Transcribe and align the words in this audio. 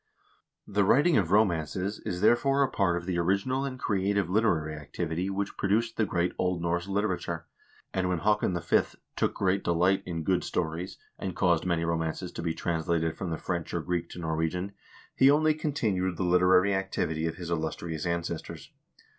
The 0.65 0.83
writing 0.83 1.15
of 1.17 1.29
romances 1.29 1.99
is, 1.99 2.21
therefore, 2.21 2.63
a 2.63 2.67
part 2.71 2.97
of 2.97 3.05
the 3.05 3.19
original 3.19 3.63
and 3.65 3.77
creative 3.77 4.31
literary 4.31 4.73
activity 4.73 5.29
which 5.29 5.55
produced 5.57 5.95
the 5.95 6.07
great 6.07 6.33
Old 6.39 6.59
Norse 6.59 6.87
literature, 6.87 7.45
and 7.93 8.09
when 8.09 8.17
Haakon 8.21 8.59
V. 8.59 8.79
"took 9.15 9.35
great 9.35 9.63
delight 9.63 10.01
in 10.07 10.23
good 10.23 10.43
stories, 10.43 10.97
and 11.19 11.35
caused 11.35 11.65
many 11.65 11.85
romances 11.85 12.31
to 12.31 12.41
be 12.41 12.55
translated 12.55 13.15
from 13.15 13.29
the 13.29 13.37
French 13.37 13.75
or 13.75 13.79
Greek 13.81 14.09
to 14.09 14.19
Norwegian," 14.19 14.71
he 15.19 15.29
only 15.29 15.53
continued 15.53 16.17
the 16.17 16.23
literary 16.23 16.73
activity 16.73 17.27
of 17.27 17.35
his 17.35 17.51
illustrious 17.51 18.07
ancestors. 18.07 18.71